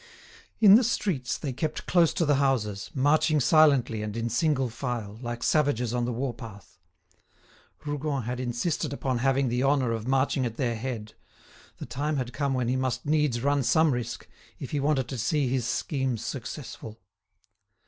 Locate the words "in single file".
4.17-5.19